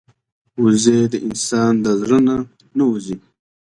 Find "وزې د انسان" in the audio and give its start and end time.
0.61-1.73